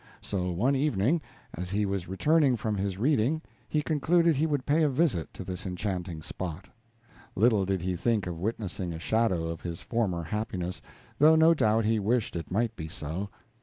So 0.21 0.49
one 0.49 0.75
evening, 0.75 1.21
as 1.53 1.69
he 1.69 1.85
was 1.85 2.07
returning 2.07 2.55
from 2.57 2.75
his 2.75 2.97
reading, 2.97 3.43
he 3.69 3.83
concluded 3.83 4.35
he 4.35 4.47
would 4.47 4.65
pay 4.65 4.81
a 4.81 4.89
visit 4.89 5.31
to 5.35 5.43
this 5.43 5.63
enchanting 5.63 6.23
spot. 6.23 6.69
Little 7.35 7.65
did 7.65 7.83
he 7.83 7.95
think 7.95 8.25
of 8.25 8.39
witnessing 8.39 8.93
a 8.93 8.99
shadow 8.99 9.47
of 9.47 9.61
his 9.61 9.81
former 9.81 10.23
happiness, 10.23 10.81
though 11.19 11.35
no 11.35 11.53
doubt 11.53 11.85
he 11.85 11.99
wished 11.99 12.35
it 12.35 12.49
might 12.49 12.75
be 12.75 12.87
so. 12.87 13.29